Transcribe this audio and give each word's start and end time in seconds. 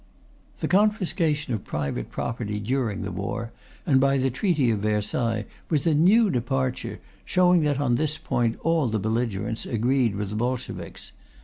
The 0.61 0.67
confiscation 0.67 1.53
of 1.53 1.63
private 1.63 2.09
property 2.09 2.59
during 2.59 3.03
the 3.03 3.11
war 3.11 3.51
and 3.85 4.01
by 4.01 4.17
the 4.17 4.31
Treaty 4.31 4.71
of 4.71 4.79
Versailles 4.79 5.45
was 5.69 5.85
a 5.85 5.93
new 5.93 6.31
departure, 6.31 6.99
showing 7.23 7.61
that 7.65 7.79
on 7.79 7.93
this 7.97 8.17
point 8.17 8.57
all 8.63 8.87
the 8.87 8.97
belligerents 8.97 9.63
agreed 9.67 10.15
with 10.15 10.31
the 10.31 10.35
Bolsheviks. 10.35 11.11